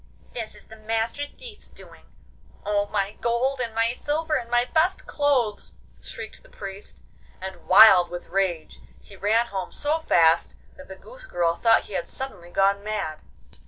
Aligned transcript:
'This 0.33 0.55
is 0.55 0.65
the 0.65 0.75
Master 0.77 1.27
Thief's 1.27 1.67
doing! 1.67 2.05
Oh, 2.65 2.87
my 2.87 3.11
gold 3.21 3.59
and 3.61 3.75
my 3.75 3.93
silver 3.93 4.33
and 4.33 4.49
my 4.49 4.65
best 4.65 5.05
clothes!' 5.05 5.75
shrieked 6.01 6.41
the 6.41 6.49
Priest, 6.49 7.01
and, 7.39 7.67
wild 7.67 8.09
with 8.09 8.29
rage, 8.29 8.79
he 8.99 9.15
ran 9.15 9.45
home 9.45 9.71
so 9.71 9.99
fast 9.99 10.55
that 10.75 10.87
the 10.87 10.95
goose 10.95 11.27
girl 11.27 11.53
thought 11.55 11.83
he 11.83 11.93
had 11.93 12.07
suddenly 12.07 12.49
gone 12.49 12.83
mad. 12.83 13.19